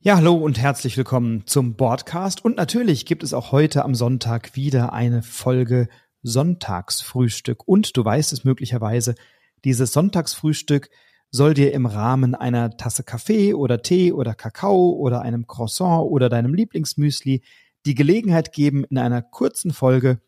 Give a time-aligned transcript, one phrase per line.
[0.00, 2.44] Ja, hallo und herzlich willkommen zum Podcast.
[2.44, 5.88] Und natürlich gibt es auch heute am Sonntag wieder eine Folge
[6.22, 7.66] Sonntagsfrühstück.
[7.66, 9.16] Und du weißt es möglicherweise,
[9.64, 10.88] dieses Sonntagsfrühstück
[11.32, 16.28] soll dir im Rahmen einer Tasse Kaffee oder Tee oder Kakao oder einem Croissant oder
[16.28, 17.42] deinem Lieblingsmüsli
[17.84, 20.20] die Gelegenheit geben, in einer kurzen Folge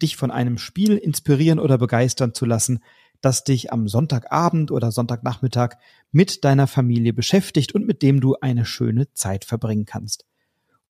[0.00, 2.78] dich von einem Spiel inspirieren oder begeistern zu lassen,
[3.20, 5.76] das dich am Sonntagabend oder Sonntagnachmittag
[6.12, 10.24] mit deiner Familie beschäftigt und mit dem du eine schöne Zeit verbringen kannst.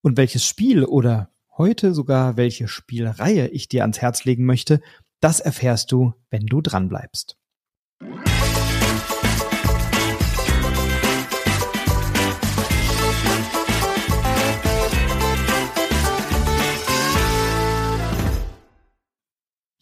[0.03, 4.81] Und welches Spiel oder heute sogar welche Spielreihe ich dir ans Herz legen möchte,
[5.21, 7.37] das erfährst du, wenn du dranbleibst.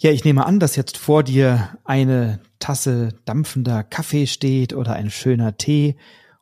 [0.04, 5.08] Ja, ich nehme an, dass jetzt vor dir eine Tasse dampfender Kaffee steht oder ein
[5.08, 5.96] schöner Tee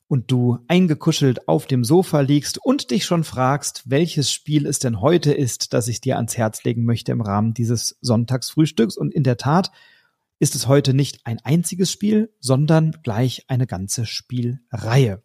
[0.08, 5.00] und du eingekuschelt auf dem Sofa liegst und dich schon fragst, welches Spiel es denn
[5.00, 8.96] heute ist, das ich dir ans Herz legen möchte im Rahmen dieses Sonntagsfrühstücks.
[8.96, 9.70] Und in der Tat
[10.40, 15.22] ist es heute nicht ein einziges Spiel, sondern gleich eine ganze Spielreihe.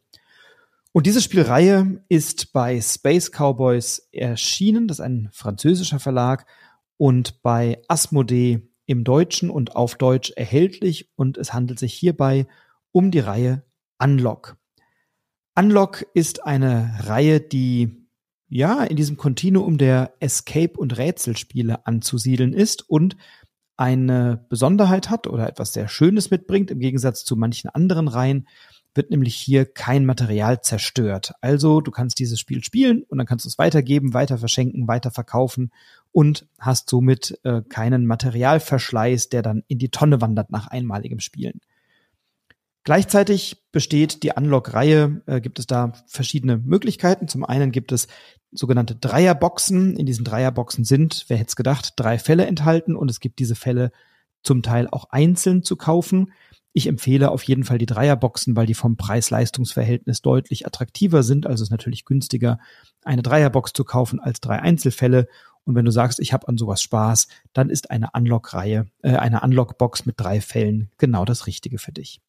[0.92, 6.46] Und diese Spielreihe ist bei Space Cowboys erschienen, das ist ein französischer Verlag,
[6.98, 12.48] und bei Asmodee im Deutschen und auf Deutsch erhältlich und es handelt sich hierbei
[12.92, 13.64] um die Reihe
[14.00, 14.58] Unlock.
[15.56, 18.08] Unlock ist eine Reihe, die
[18.48, 23.18] ja in diesem Kontinuum der Escape- und Rätselspiele anzusiedeln ist und
[23.76, 28.48] eine Besonderheit hat oder etwas sehr Schönes mitbringt im Gegensatz zu manchen anderen Reihen,
[28.98, 31.34] wird nämlich hier kein Material zerstört.
[31.42, 35.12] Also du kannst dieses Spiel spielen und dann kannst du es weitergeben, weiter verschenken, weiter
[35.12, 35.72] verkaufen
[36.12, 41.62] und hast somit äh, keinen Materialverschleiß, der dann in die Tonne wandert nach einmaligem Spielen.
[42.84, 47.28] Gleichzeitig besteht die Unlock-Reihe, äh, gibt es da verschiedene Möglichkeiten.
[47.28, 48.08] Zum einen gibt es
[48.52, 49.98] sogenannte Dreierboxen.
[49.98, 53.56] In diesen Dreierboxen sind, wer hätte es gedacht, drei Fälle enthalten und es gibt diese
[53.56, 53.92] Fälle
[54.42, 56.32] zum Teil auch einzeln zu kaufen.
[56.78, 61.48] Ich empfehle auf jeden Fall die Dreierboxen, weil die vom Preis-Leistungs-Verhältnis deutlich attraktiver sind.
[61.48, 62.60] Also ist natürlich günstiger,
[63.04, 65.28] eine Dreierbox zu kaufen als drei Einzelfälle.
[65.64, 69.42] Und wenn du sagst, ich habe an sowas Spaß, dann ist eine Unlock-Reihe, äh, eine
[69.42, 72.22] Unlock-Box mit drei Fällen genau das Richtige für dich.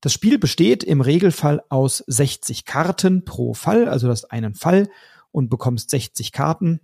[0.00, 4.88] Das Spiel besteht im Regelfall aus 60 Karten pro Fall, also hast einen Fall
[5.32, 6.80] und bekommst 60 Karten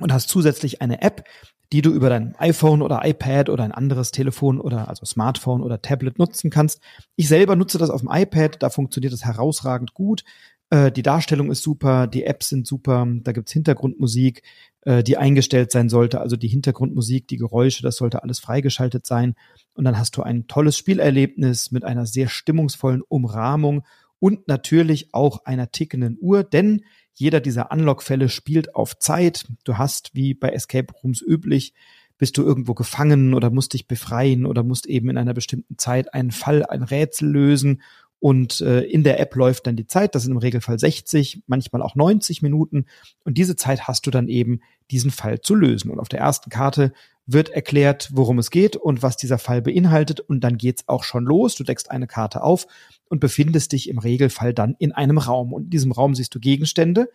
[0.00, 1.24] und hast zusätzlich eine App,
[1.72, 5.82] die du über dein iPhone oder iPad oder ein anderes Telefon oder also Smartphone oder
[5.82, 6.80] Tablet nutzen kannst.
[7.16, 10.24] Ich selber nutze das auf dem iPad, da funktioniert das herausragend gut.
[10.70, 14.42] Äh, die Darstellung ist super, die Apps sind super, da gibt's Hintergrundmusik,
[14.82, 19.34] äh, die eingestellt sein sollte, also die Hintergrundmusik, die Geräusche, das sollte alles freigeschaltet sein.
[19.74, 23.84] Und dann hast du ein tolles Spielerlebnis mit einer sehr stimmungsvollen Umrahmung
[24.20, 26.82] und natürlich auch einer tickenden Uhr, denn
[27.18, 29.46] jeder dieser Unlock-Fälle spielt auf Zeit.
[29.64, 31.74] Du hast, wie bei Escape Rooms üblich,
[32.16, 36.14] bist du irgendwo gefangen oder musst dich befreien oder musst eben in einer bestimmten Zeit
[36.14, 37.82] einen Fall, ein Rätsel lösen
[38.20, 41.82] und äh, in der App läuft dann die Zeit, das sind im Regelfall 60, manchmal
[41.82, 42.86] auch 90 Minuten
[43.24, 45.90] und diese Zeit hast du dann eben, diesen Fall zu lösen.
[45.90, 46.92] Und auf der ersten Karte
[47.26, 51.24] wird erklärt, worum es geht und was dieser Fall beinhaltet und dann geht's auch schon
[51.24, 51.54] los.
[51.54, 52.66] Du deckst eine Karte auf
[53.08, 56.40] und befindest dich im Regelfall dann in einem Raum und in diesem Raum siehst du
[56.40, 57.10] Gegenstände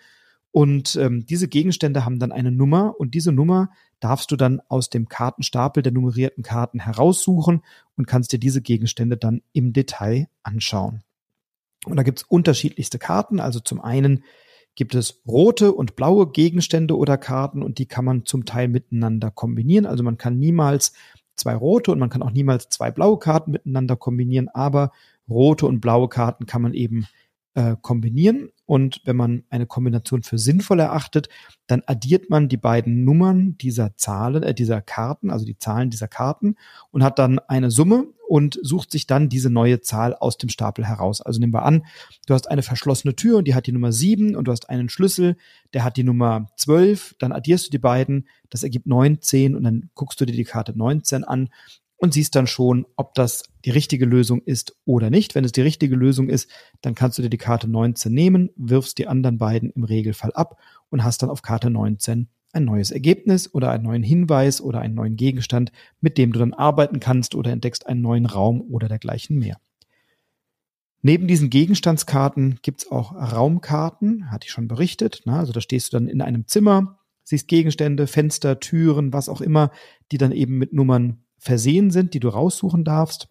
[0.53, 4.91] und ähm, diese Gegenstände haben dann eine Nummer und diese Nummer darfst du dann aus
[4.91, 7.63] dem Kartenstapel der nummerierten Karten heraussuchen
[7.97, 11.01] und kannst dir diese Gegenstände dann im Detail anschauen.
[11.87, 13.39] Und da gibt's unterschiedlichste Karten.
[13.39, 14.25] Also zum einen
[14.75, 19.31] gibt es rote und blaue Gegenstände oder Karten und die kann man zum Teil miteinander
[19.31, 19.87] kombinieren.
[19.87, 20.93] Also man kann niemals
[21.35, 24.91] zwei rote und man kann auch niemals zwei blaue Karten miteinander kombinieren, aber
[25.27, 27.07] rote und blaue Karten kann man eben
[27.55, 28.49] äh, kombinieren.
[28.65, 31.29] Und wenn man eine Kombination für sinnvoll erachtet,
[31.67, 36.07] dann addiert man die beiden Nummern dieser Zahlen, äh, dieser Karten, also die Zahlen dieser
[36.07, 36.55] Karten
[36.91, 40.87] und hat dann eine Summe und sucht sich dann diese neue Zahl aus dem Stapel
[40.87, 41.21] heraus.
[41.21, 41.85] Also nehmen wir an,
[42.25, 44.89] du hast eine verschlossene Tür und die hat die Nummer sieben und du hast einen
[44.89, 45.35] Schlüssel,
[45.73, 47.15] der hat die Nummer zwölf.
[47.19, 50.75] dann addierst du die beiden, das ergibt 19 und dann guckst du dir die Karte
[50.75, 51.49] 19 an
[52.03, 55.35] und siehst dann schon, ob das die richtige Lösung ist oder nicht.
[55.35, 56.49] Wenn es die richtige Lösung ist,
[56.81, 60.59] dann kannst du dir die Karte 19 nehmen, wirfst die anderen beiden im Regelfall ab
[60.89, 64.95] und hast dann auf Karte 19 ein neues Ergebnis oder einen neuen Hinweis oder einen
[64.95, 65.71] neuen Gegenstand,
[66.01, 69.61] mit dem du dann arbeiten kannst oder entdeckst einen neuen Raum oder dergleichen mehr.
[71.03, 75.21] Neben diesen Gegenstandskarten gibt's auch Raumkarten, hatte ich schon berichtet.
[75.23, 79.39] Na, also da stehst du dann in einem Zimmer, siehst Gegenstände, Fenster, Türen, was auch
[79.39, 79.71] immer,
[80.11, 83.27] die dann eben mit Nummern versehen sind, die du raussuchen darfst.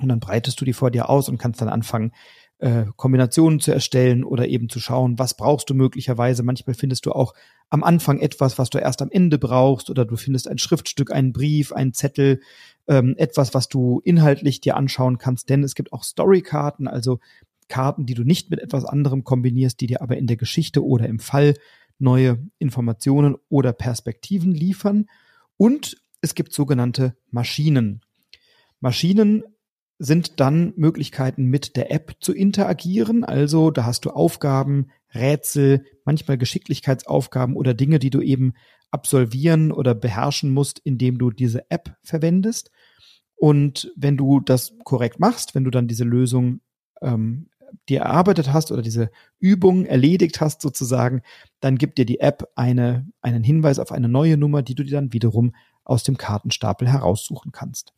[0.00, 2.12] Und dann breitest du die vor dir aus und kannst dann anfangen,
[2.58, 6.42] äh, Kombinationen zu erstellen oder eben zu schauen, was brauchst du möglicherweise.
[6.42, 7.34] Manchmal findest du auch
[7.70, 11.32] am Anfang etwas, was du erst am Ende brauchst oder du findest ein Schriftstück, einen
[11.32, 12.40] Brief, einen Zettel,
[12.86, 15.48] ähm, etwas, was du inhaltlich dir anschauen kannst.
[15.48, 17.18] Denn es gibt auch Storykarten, also
[17.68, 21.06] Karten, die du nicht mit etwas anderem kombinierst, die dir aber in der Geschichte oder
[21.06, 21.54] im Fall
[21.98, 25.06] neue Informationen oder Perspektiven liefern.
[25.56, 28.00] Und es gibt sogenannte Maschinen.
[28.80, 29.42] Maschinen
[29.98, 33.24] sind dann Möglichkeiten mit der App zu interagieren.
[33.24, 38.54] Also da hast du Aufgaben, Rätsel, manchmal Geschicklichkeitsaufgaben oder Dinge, die du eben
[38.90, 42.70] absolvieren oder beherrschen musst, indem du diese App verwendest.
[43.34, 46.60] Und wenn du das korrekt machst, wenn du dann diese Lösung
[47.02, 47.48] ähm,
[47.88, 51.22] dir erarbeitet hast oder diese Übung erledigt hast sozusagen,
[51.60, 54.92] dann gibt dir die App eine, einen Hinweis auf eine neue Nummer, die du dir
[54.92, 55.54] dann wiederum
[55.84, 57.92] aus dem Kartenstapel heraussuchen kannst.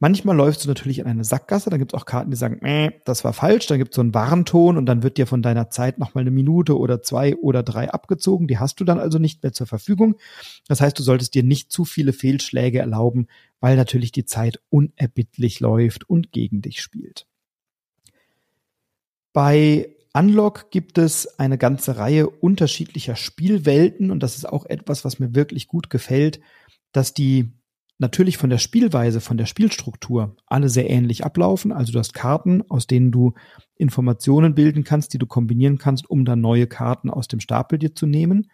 [0.00, 2.92] Manchmal läufst du natürlich in eine Sackgasse, dann gibt es auch Karten, die sagen, äh,
[3.04, 5.70] das war falsch, dann gibt es so einen Warnton und dann wird dir von deiner
[5.70, 8.46] Zeit nochmal eine Minute oder zwei oder drei abgezogen.
[8.46, 10.14] Die hast du dann also nicht mehr zur Verfügung.
[10.68, 13.26] Das heißt, du solltest dir nicht zu viele Fehlschläge erlauben,
[13.58, 17.27] weil natürlich die Zeit unerbittlich läuft und gegen dich spielt.
[19.38, 25.20] Bei Unlock gibt es eine ganze Reihe unterschiedlicher Spielwelten und das ist auch etwas, was
[25.20, 26.40] mir wirklich gut gefällt,
[26.90, 27.52] dass die
[27.98, 31.70] natürlich von der Spielweise, von der Spielstruktur alle sehr ähnlich ablaufen.
[31.70, 33.34] Also du hast Karten, aus denen du
[33.76, 37.94] Informationen bilden kannst, die du kombinieren kannst, um dann neue Karten aus dem Stapel dir
[37.94, 38.50] zu nehmen.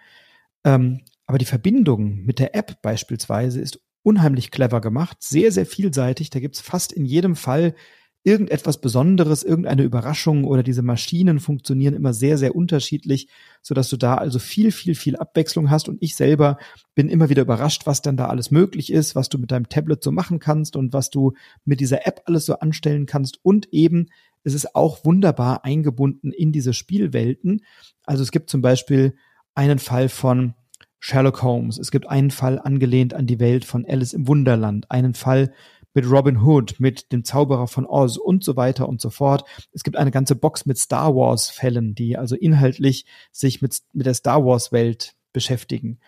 [0.65, 6.29] Ähm, aber die Verbindung mit der App beispielsweise ist unheimlich clever gemacht, sehr, sehr vielseitig.
[6.29, 7.75] Da gibt's fast in jedem Fall
[8.25, 13.29] irgendetwas Besonderes, irgendeine Überraschung oder diese Maschinen funktionieren immer sehr, sehr unterschiedlich,
[13.61, 15.91] so dass du da also viel, viel, viel Abwechslung hast.
[15.91, 16.57] Und ich selber
[16.95, 20.03] bin immer wieder überrascht, was dann da alles möglich ist, was du mit deinem Tablet
[20.03, 21.35] so machen kannst und was du
[21.67, 23.39] mit dieser App alles so anstellen kannst.
[23.43, 24.07] Und eben,
[24.43, 27.61] es ist auch wunderbar eingebunden in diese Spielwelten.
[28.05, 29.15] Also es gibt zum Beispiel
[29.55, 30.55] einen Fall von
[30.99, 31.79] Sherlock Holmes.
[31.79, 35.53] Es gibt einen Fall angelehnt an die Welt von Alice im Wunderland, einen Fall
[35.95, 39.45] mit Robin Hood, mit dem Zauberer von Oz und so weiter und so fort.
[39.73, 44.07] Es gibt eine ganze Box mit Star Wars Fällen, die also inhaltlich sich mit, mit
[44.07, 46.01] der Star Wars Welt beschäftigen.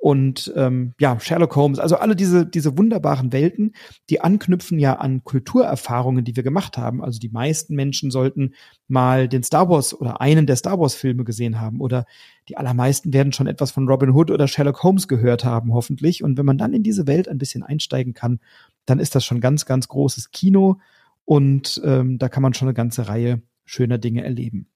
[0.00, 3.74] Und ähm, ja, Sherlock Holmes, also alle diese, diese wunderbaren Welten,
[4.10, 7.02] die anknüpfen ja an Kulturerfahrungen, die wir gemacht haben.
[7.02, 8.54] Also die meisten Menschen sollten
[8.86, 11.80] mal den Star Wars oder einen der Star Wars Filme gesehen haben.
[11.80, 12.06] Oder
[12.48, 16.22] die allermeisten werden schon etwas von Robin Hood oder Sherlock Holmes gehört haben, hoffentlich.
[16.22, 18.38] Und wenn man dann in diese Welt ein bisschen einsteigen kann,
[18.86, 20.78] dann ist das schon ganz, ganz großes Kino
[21.24, 24.68] und ähm, da kann man schon eine ganze Reihe schöner Dinge erleben.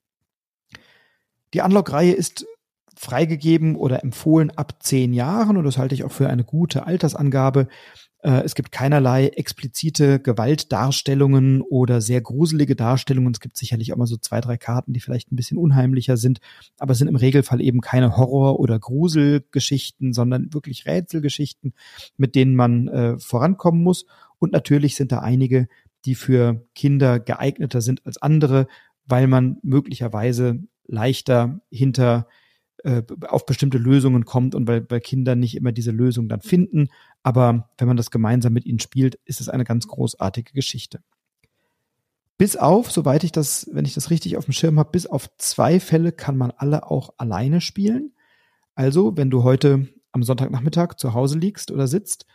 [1.55, 2.45] Die Unlock-Reihe ist
[2.95, 7.67] freigegeben oder empfohlen ab zehn Jahren und das halte ich auch für eine gute Altersangabe.
[8.23, 13.33] Äh, es gibt keinerlei explizite Gewaltdarstellungen oder sehr gruselige Darstellungen.
[13.33, 16.39] Es gibt sicherlich auch mal so zwei, drei Karten, die vielleicht ein bisschen unheimlicher sind,
[16.79, 21.73] aber es sind im Regelfall eben keine Horror- oder Gruselgeschichten, sondern wirklich Rätselgeschichten,
[22.17, 24.05] mit denen man äh, vorankommen muss.
[24.39, 25.67] Und natürlich sind da einige,
[26.05, 28.67] die für Kinder geeigneter sind als andere,
[29.05, 32.27] weil man möglicherweise leichter hinter
[32.83, 36.89] äh, auf bestimmte Lösungen kommt und weil, weil Kinder nicht immer diese Lösung dann finden.
[37.23, 41.01] Aber wenn man das gemeinsam mit ihnen spielt, ist es eine ganz großartige Geschichte.
[42.37, 45.29] Bis auf, soweit ich das, wenn ich das richtig auf dem Schirm habe, bis auf
[45.37, 48.11] zwei Fälle kann man alle auch alleine spielen.
[48.75, 52.25] Also, wenn du heute am Sonntagnachmittag zu Hause liegst oder sitzt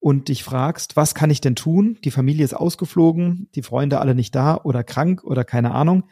[0.00, 1.98] und dich fragst, was kann ich denn tun?
[2.02, 6.04] Die Familie ist ausgeflogen, die Freunde alle nicht da oder krank oder keine Ahnung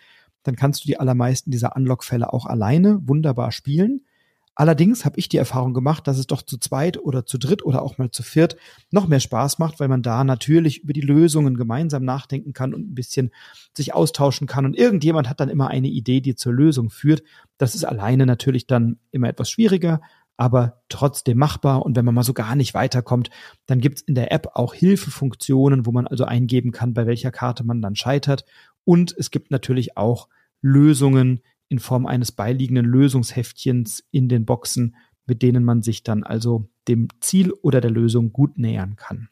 [0.42, 4.02] dann kannst du die allermeisten dieser Unlock-Fälle auch alleine wunderbar spielen.
[4.60, 7.80] Allerdings habe ich die Erfahrung gemacht, dass es doch zu zweit oder zu dritt oder
[7.80, 8.56] auch mal zu viert
[8.90, 12.90] noch mehr Spaß macht, weil man da natürlich über die Lösungen gemeinsam nachdenken kann und
[12.90, 13.30] ein bisschen
[13.74, 14.66] sich austauschen kann.
[14.66, 17.22] Und irgendjemand hat dann immer eine Idee, die zur Lösung führt.
[17.56, 20.02] Das ist alleine natürlich dann immer etwas schwieriger,
[20.40, 21.84] aber trotzdem machbar.
[21.84, 23.28] Und wenn man mal so gar nicht weiterkommt,
[23.66, 27.62] dann gibt's in der App auch Hilfefunktionen, wo man also eingeben kann, bei welcher Karte
[27.62, 28.46] man dann scheitert
[28.84, 30.28] und es gibt natürlich auch
[30.62, 36.68] Lösungen in Form eines beiliegenden Lösungsheftchens in den Boxen, mit denen man sich dann also
[36.88, 39.28] dem Ziel oder der Lösung gut nähern kann.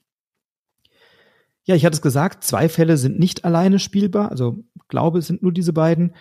[1.69, 5.43] Ja, ich hatte es gesagt, zwei Fälle sind nicht alleine spielbar, also glaube, es sind
[5.43, 6.15] nur diese beiden.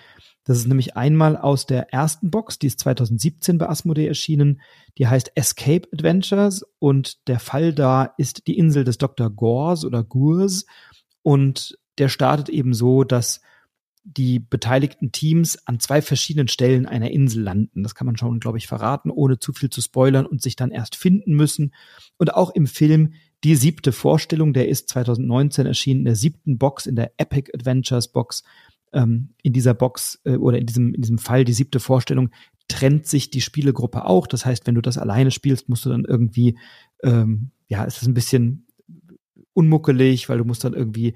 [0.43, 4.59] Das ist nämlich einmal aus der ersten Box, die ist 2017 bei Asmodee erschienen,
[4.97, 9.29] die heißt Escape Adventures und der Fall da ist die Insel des Dr.
[9.29, 10.65] Gors oder Gurs
[11.23, 13.39] und der startet eben so, dass
[14.03, 17.83] die beteiligten Teams an zwei verschiedenen Stellen einer Insel landen.
[17.83, 20.71] Das kann man schon, glaube ich, verraten, ohne zu viel zu spoilern und sich dann
[20.71, 21.73] erst finden müssen.
[22.17, 23.13] Und auch im Film
[23.43, 28.07] die siebte Vorstellung, der ist 2019 erschienen in der siebten Box, in der Epic Adventures
[28.09, 28.43] Box.
[28.93, 32.29] ähm, in dieser Box äh, oder in diesem, in diesem Fall die siebte Vorstellung
[32.69, 34.27] trennt sich die Spielegruppe auch.
[34.27, 36.57] Das heißt, wenn du das alleine spielst, musst du dann irgendwie,
[37.03, 38.65] ähm, ja, es ist ein bisschen
[39.53, 41.15] unmuckelig, weil du musst dann irgendwie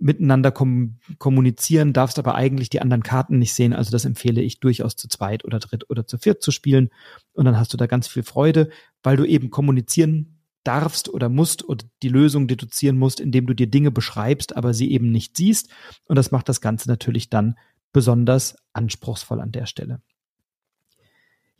[0.00, 3.72] miteinander kom kommunizieren, darfst aber eigentlich die anderen Karten nicht sehen.
[3.72, 6.90] Also das empfehle ich durchaus zu zweit oder dritt oder zu viert zu spielen.
[7.32, 8.70] Und dann hast du da ganz viel Freude,
[9.02, 13.66] weil du eben kommunizieren darfst oder musst oder die Lösung deduzieren musst, indem du dir
[13.66, 15.70] Dinge beschreibst, aber sie eben nicht siehst.
[16.06, 17.56] Und das macht das Ganze natürlich dann
[17.92, 20.00] besonders anspruchsvoll an der Stelle.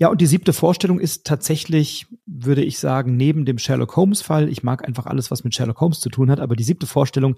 [0.00, 4.49] Ja, und die siebte Vorstellung ist tatsächlich, würde ich sagen, neben dem Sherlock Holmes Fall.
[4.49, 7.37] Ich mag einfach alles, was mit Sherlock Holmes zu tun hat, aber die siebte Vorstellung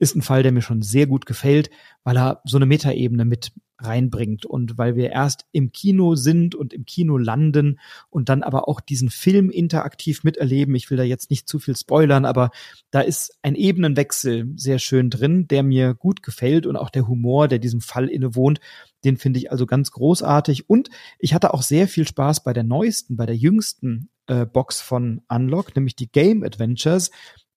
[0.00, 1.70] ist ein Fall, der mir schon sehr gut gefällt,
[2.02, 3.52] weil er so eine Metaebene mit
[3.82, 7.78] reinbringt und weil wir erst im Kino sind und im Kino landen
[8.08, 10.74] und dann aber auch diesen Film interaktiv miterleben.
[10.74, 12.50] Ich will da jetzt nicht zu viel spoilern, aber
[12.90, 17.48] da ist ein Ebenenwechsel sehr schön drin, der mir gut gefällt und auch der Humor,
[17.48, 18.60] der diesem Fall innewohnt,
[19.04, 22.64] den finde ich also ganz großartig und ich hatte auch sehr viel Spaß bei der
[22.64, 27.10] neuesten, bei der jüngsten äh, Box von Unlock, nämlich die Game Adventures.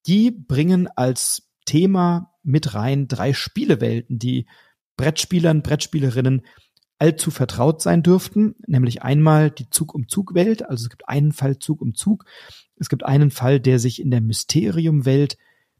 [0.06, 4.46] Die bringen als Thema mit rein drei Spielewelten, die
[4.98, 6.44] Brettspielern, Brettspielerinnen
[7.00, 11.32] allzu vertraut sein dürften, nämlich einmal die Zug um Zug Welt, also es gibt einen
[11.32, 12.26] Fall Zug um Zug,
[12.76, 15.38] es gibt einen Fall, der sich in der Mysterium Welt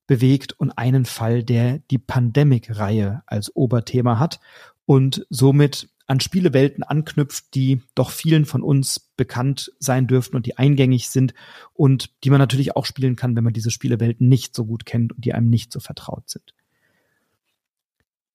[0.08, 4.40] bewegt und einen Fall, der die Pandemic Reihe als Oberthema hat.
[4.86, 10.58] Und somit an Spielewelten anknüpft, die doch vielen von uns bekannt sein dürften und die
[10.58, 11.34] eingängig sind
[11.74, 15.14] und die man natürlich auch spielen kann, wenn man diese Spielewelten nicht so gut kennt
[15.14, 16.54] und die einem nicht so vertraut sind.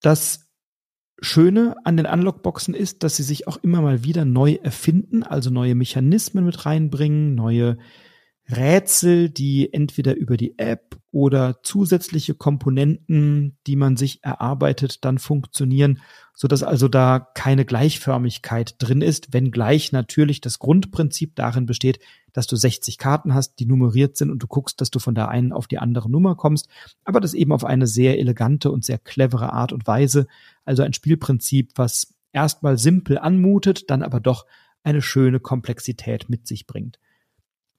[0.00, 0.46] Das
[1.20, 5.50] Schöne an den Unlockboxen ist, dass sie sich auch immer mal wieder neu erfinden, also
[5.50, 7.76] neue Mechanismen mit reinbringen, neue
[8.50, 16.00] Rätsel, die entweder über die App oder zusätzliche Komponenten, die man sich erarbeitet, dann funktionieren,
[16.40, 21.98] so dass also da keine Gleichförmigkeit drin ist, wenngleich natürlich das Grundprinzip darin besteht,
[22.32, 25.30] dass du 60 Karten hast, die nummeriert sind und du guckst, dass du von der
[25.30, 26.68] einen auf die andere Nummer kommst,
[27.02, 30.28] aber das eben auf eine sehr elegante und sehr clevere Art und Weise,
[30.64, 34.46] also ein Spielprinzip, was erstmal simpel anmutet, dann aber doch
[34.84, 37.00] eine schöne Komplexität mit sich bringt.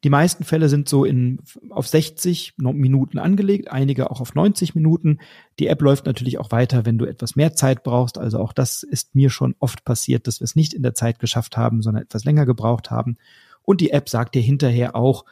[0.05, 1.39] Die meisten Fälle sind so in,
[1.69, 5.19] auf 60 Minuten angelegt, einige auch auf 90 Minuten.
[5.59, 8.17] Die App läuft natürlich auch weiter, wenn du etwas mehr Zeit brauchst.
[8.17, 11.19] Also auch das ist mir schon oft passiert, dass wir es nicht in der Zeit
[11.19, 13.17] geschafft haben, sondern etwas länger gebraucht haben.
[13.63, 15.25] Und die App sagt dir hinterher auch,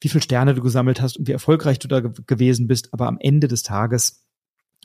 [0.00, 2.92] wie viel Sterne du gesammelt hast und wie erfolgreich du da gewesen bist.
[2.92, 4.24] Aber am Ende des Tages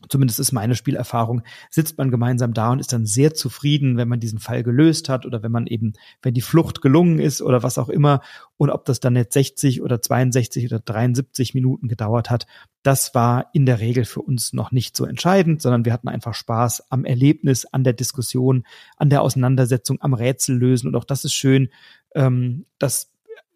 [0.10, 4.20] zumindest ist meine Spielerfahrung, sitzt man gemeinsam da und ist dann sehr zufrieden, wenn man
[4.20, 7.78] diesen Fall gelöst hat oder wenn man eben, wenn die Flucht gelungen ist oder was
[7.78, 8.22] auch immer.
[8.58, 12.46] Und ob das dann jetzt 60 oder 62 oder 73 Minuten gedauert hat,
[12.84, 16.36] das war in der Regel für uns noch nicht so entscheidend, sondern wir hatten einfach
[16.36, 18.66] Spaß am Erlebnis, an der Diskussion,
[18.98, 21.70] an der Auseinandersetzung, am Rätsellösen und auch das ist schön,
[22.14, 23.12] ähm, dass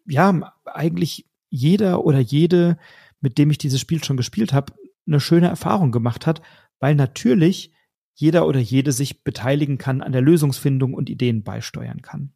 [0.06, 2.78] ja eigentlich jeder oder jede,
[3.20, 4.72] mit dem ich dieses Spiel schon gespielt habe,
[5.06, 6.42] eine schöne Erfahrung gemacht hat,
[6.78, 7.72] weil natürlich
[8.14, 12.32] jeder oder jede sich beteiligen kann an der Lösungsfindung und Ideen beisteuern kann.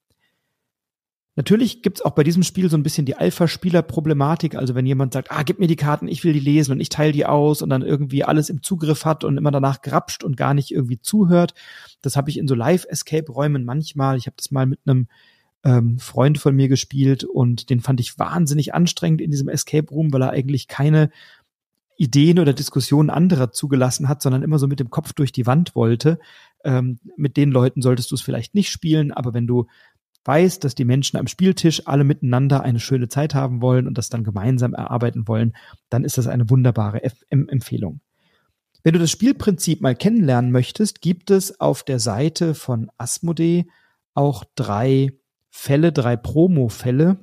[1.38, 4.54] Natürlich gibt's auch bei diesem Spiel so ein bisschen die Alpha-Spieler-Problematik.
[4.54, 6.88] Also wenn jemand sagt, ah, gib mir die Karten, ich will die lesen und ich
[6.88, 10.38] teile die aus und dann irgendwie alles im Zugriff hat und immer danach grapscht und
[10.38, 11.52] gar nicht irgendwie zuhört.
[12.00, 14.16] Das habe ich in so Live-Escape-Räumen manchmal.
[14.16, 15.08] Ich habe das mal mit einem
[15.62, 20.22] ähm, Freund von mir gespielt und den fand ich wahnsinnig anstrengend in diesem Escape-Room, weil
[20.22, 21.10] er eigentlich keine
[21.96, 25.74] Ideen oder Diskussionen anderer zugelassen hat, sondern immer so mit dem Kopf durch die Wand
[25.74, 26.18] wollte.
[26.64, 29.66] Ähm, mit den Leuten solltest du es vielleicht nicht spielen, aber wenn du
[30.24, 34.08] weißt, dass die Menschen am Spieltisch alle miteinander eine schöne Zeit haben wollen und das
[34.08, 35.54] dann gemeinsam erarbeiten wollen,
[35.88, 38.00] dann ist das eine wunderbare F M Empfehlung.
[38.82, 43.66] Wenn du das Spielprinzip mal kennenlernen möchtest, gibt es auf der Seite von Asmodee
[44.14, 45.12] auch drei
[45.50, 47.18] Fälle, drei Promo-Fälle,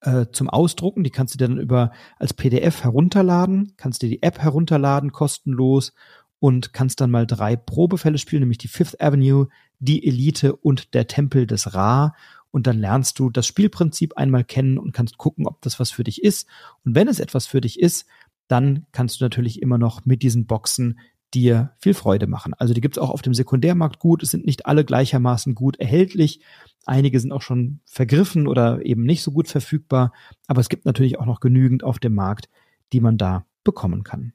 [0.00, 1.04] äh, zum Ausdrucken.
[1.04, 5.92] Die kannst du dir dann über als PDF herunterladen, kannst dir die App herunterladen, kostenlos
[6.38, 11.06] und kannst dann mal drei Probefälle spielen, nämlich die Fifth Avenue, die Elite und der
[11.06, 12.14] Tempel des Ra.
[12.50, 16.04] Und dann lernst du das Spielprinzip einmal kennen und kannst gucken, ob das was für
[16.04, 16.48] dich ist.
[16.84, 18.06] Und wenn es etwas für dich ist,
[18.46, 20.98] dann kannst du natürlich immer noch mit diesen Boxen
[21.34, 22.54] dir viel Freude machen.
[22.54, 24.22] Also die gibt's auch auf dem Sekundärmarkt gut.
[24.22, 26.40] Es sind nicht alle gleichermaßen gut erhältlich.
[26.86, 30.12] Einige sind auch schon vergriffen oder eben nicht so gut verfügbar.
[30.46, 32.48] Aber es gibt natürlich auch noch genügend auf dem Markt,
[32.92, 34.32] die man da bekommen kann.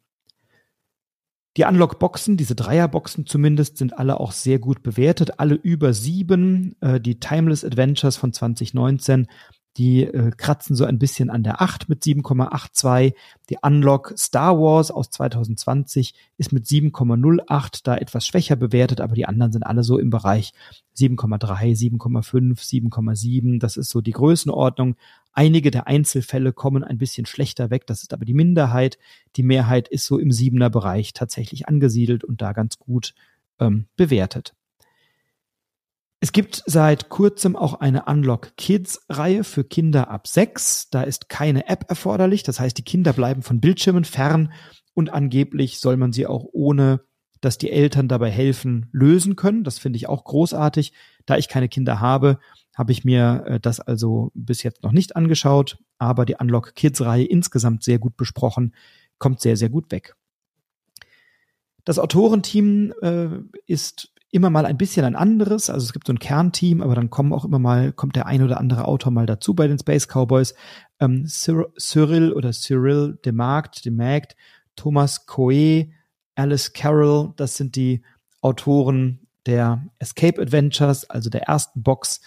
[1.57, 5.39] Die Unlock-Boxen, diese Dreier-Boxen zumindest, sind alle auch sehr gut bewertet.
[5.39, 6.75] Alle über sieben.
[6.81, 9.27] Äh, die Timeless Adventures von 2019
[9.77, 13.15] Die äh, kratzen so ein bisschen an der 8 mit 7,82.
[13.49, 19.25] Die Unlock Star Wars aus 2020 ist mit 7,08 da etwas schwächer bewertet, aber die
[19.25, 20.53] anderen sind alle so im Bereich
[20.95, 23.59] 7,3, 7,5, 7,7.
[23.59, 24.95] Das ist so die Größenordnung.
[25.31, 27.87] Einige der Einzelfälle kommen ein bisschen schlechter weg.
[27.87, 28.99] Das ist aber die Minderheit.
[29.35, 33.15] Die Mehrheit ist so im siebener Bereich tatsächlich angesiedelt und da ganz gut
[33.59, 34.53] ähm, bewertet.
[36.23, 40.89] Es gibt seit kurzem auch eine Unlock Kids Reihe für Kinder ab sechs.
[40.89, 42.43] Da ist keine App erforderlich.
[42.43, 44.53] Das heißt, die Kinder bleiben von Bildschirmen fern
[44.93, 47.01] und angeblich soll man sie auch ohne,
[47.41, 49.65] dass die Eltern dabei helfen, lösen können.
[49.65, 50.93] Das finde ich auch großartig.
[51.25, 52.39] Da ich keine Kinder habe,
[52.73, 55.77] habe ich mir äh, das also bis jetzt noch nicht angeschaut.
[55.97, 58.73] Aber die Unlock Kids Reihe insgesamt sehr gut besprochen,
[59.17, 60.15] kommt sehr, sehr gut weg.
[61.83, 63.27] Das Autorenteam äh,
[63.65, 65.69] ist immer mal ein bisschen ein anderes.
[65.69, 68.41] Also es gibt so ein Kernteam, aber dann kommen auch immer mal, kommt der ein
[68.41, 70.55] oder andere Autor mal dazu bei den Space Cowboys.
[70.99, 74.35] Ähm, Cyril oder Cyril de Markt, de Magd,
[74.75, 75.91] Thomas Coe,
[76.33, 78.01] Alice Carroll, das sind die
[78.41, 82.21] Autoren der Escape Adventures, also der ersten Box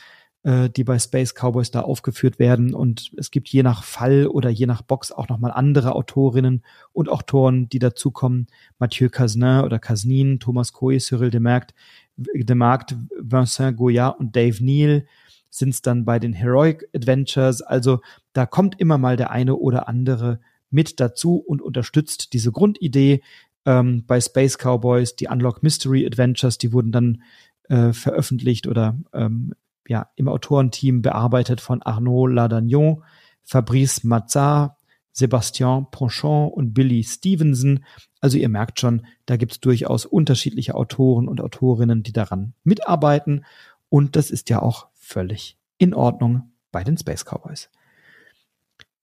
[0.46, 2.72] äh, die bei Space Cowboys da aufgeführt werden.
[2.72, 6.62] Und es gibt je nach Fall oder je nach Box auch nochmal andere Autorinnen
[6.92, 8.46] und Autoren, die dazukommen.
[8.78, 11.74] Mathieu Casnin oder Casnin, Thomas Coy, Cyril Demarkt,
[12.16, 15.04] Demarkt, Vincent Goyard und Dave Neal
[15.50, 17.60] sind es dann bei den Heroic Adventures.
[17.60, 17.98] Also
[18.32, 20.38] da kommt immer mal der eine oder andere
[20.70, 23.20] mit dazu und unterstützt diese Grundidee.
[23.64, 27.22] Ähm, bei Space Cowboys, die Unlock Mystery Adventures, die wurden dann
[27.68, 29.52] äh, veröffentlicht oder ähm,
[29.88, 33.02] ja, im Autorenteam bearbeitet von Arnaud Ladagnon,
[33.42, 34.78] Fabrice Mazar,
[35.12, 37.84] Sebastian Ponchon und Billy Stevenson.
[38.20, 43.44] Also ihr merkt schon, da gibt's durchaus unterschiedliche Autoren und Autorinnen, die daran mitarbeiten.
[43.88, 47.70] Und das ist ja auch völlig in Ordnung bei den Space Cowboys.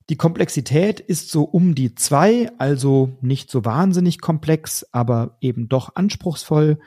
[0.09, 5.95] Die Komplexität ist so um die zwei, also nicht so wahnsinnig komplex, aber eben doch
[5.95, 6.77] anspruchsvoll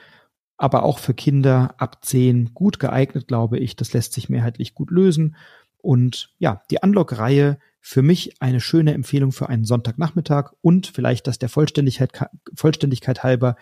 [0.56, 3.76] aber auch für Kinder ab 10 gut geeignet, glaube ich.
[3.76, 5.36] Das lässt sich mehrheitlich gut lösen.
[5.78, 11.38] Und ja, die Unlock-Reihe für mich eine schöne Empfehlung für einen Sonntagnachmittag und vielleicht das
[11.38, 12.10] der Vollständigkeit,
[12.54, 13.56] Vollständigkeit halber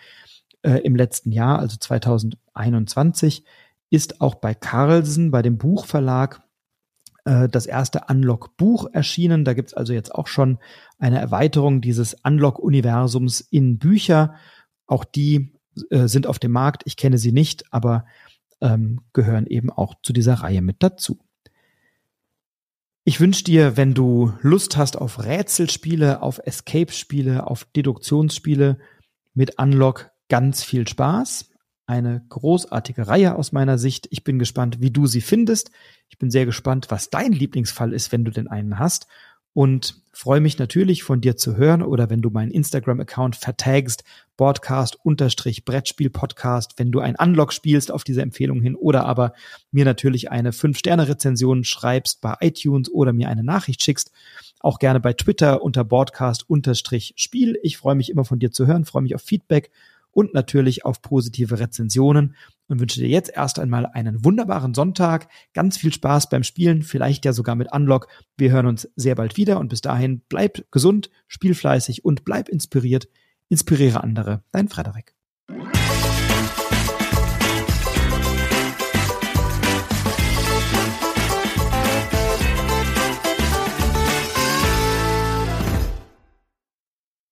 [0.62, 3.44] äh, im letzten Jahr, also 2021,
[3.90, 6.42] ist auch bei Carlsen, bei dem Buchverlag,
[7.24, 9.44] äh, das erste Unlock-Buch erschienen.
[9.44, 10.58] Da gibt's also jetzt auch schon
[10.98, 14.34] eine Erweiterung dieses Unlock-Universums in Bücher.
[14.86, 15.53] Auch die
[15.90, 16.82] äh, sind auf dem Markt.
[16.86, 18.06] Ich kenne sie nicht, aber
[18.60, 21.18] ähm, gehören eben auch zu dieser Reihe mit dazu.
[23.04, 28.78] Ich wünsche dir, wenn du Lust hast auf Rätselspiele, auf Escape-Spiele, auf Deduktionsspiele
[29.34, 31.50] mit Unlock ganz viel Spaß.
[31.86, 34.08] Eine großartige Reihe aus meiner Sicht.
[34.10, 35.70] Ich bin gespannt, wie du sie findest.
[36.08, 39.06] Ich bin sehr gespannt, was dein Lieblingsfall ist, wenn du denn einen hast
[39.54, 44.04] und freue mich natürlich von dir zu hören oder wenn du meinen Instagram-Account vertagst,
[44.36, 49.32] Broadcast-Brettspiel-Podcast, wenn du ein Unlock spielst auf diese Empfehlung hin oder aber
[49.70, 54.10] mir natürlich eine 5-Sterne-Rezension schreibst bei iTunes oder mir eine Nachricht schickst.
[54.60, 57.58] Auch gerne bei Twitter unter Broadcast-Spiel.
[57.62, 59.70] Ich freue mich immer von dir zu hören, freue mich auf Feedback
[60.14, 62.34] und natürlich auf positive Rezensionen
[62.68, 67.24] und wünsche dir jetzt erst einmal einen wunderbaren Sonntag, ganz viel Spaß beim Spielen, vielleicht
[67.24, 68.08] ja sogar mit Unlock.
[68.36, 72.48] Wir hören uns sehr bald wieder und bis dahin bleib gesund, spiel fleißig und bleib
[72.48, 73.08] inspiriert.
[73.48, 74.42] Inspiriere andere.
[74.52, 75.14] Dein Frederik.